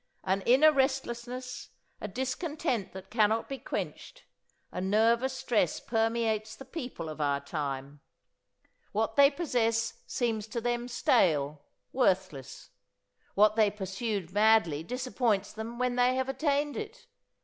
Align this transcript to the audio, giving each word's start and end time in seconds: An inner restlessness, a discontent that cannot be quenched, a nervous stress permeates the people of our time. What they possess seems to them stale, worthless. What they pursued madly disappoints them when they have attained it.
An 0.23 0.41
inner 0.47 0.71
restlessness, 0.71 1.69
a 2.01 2.07
discontent 2.07 2.91
that 2.93 3.11
cannot 3.11 3.47
be 3.47 3.59
quenched, 3.59 4.23
a 4.71 4.81
nervous 4.81 5.33
stress 5.33 5.79
permeates 5.79 6.55
the 6.55 6.65
people 6.65 7.07
of 7.07 7.21
our 7.21 7.39
time. 7.39 8.01
What 8.93 9.15
they 9.15 9.29
possess 9.29 9.99
seems 10.07 10.47
to 10.47 10.59
them 10.59 10.87
stale, 10.87 11.61
worthless. 11.93 12.71
What 13.35 13.55
they 13.55 13.69
pursued 13.69 14.31
madly 14.33 14.81
disappoints 14.81 15.53
them 15.53 15.77
when 15.77 15.97
they 15.97 16.15
have 16.15 16.29
attained 16.29 16.77
it. 16.77 17.05